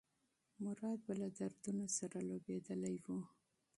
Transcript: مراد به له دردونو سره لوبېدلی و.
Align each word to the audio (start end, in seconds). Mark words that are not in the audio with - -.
مراد 0.63 0.99
به 1.05 1.13
له 1.21 1.27
دردونو 1.37 1.85
سره 1.97 2.17
لوبېدلی 2.27 2.95
و. 3.03 3.05